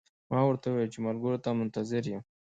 [0.31, 2.21] ما ورته وویل چې ملګرو ته منتظر یم.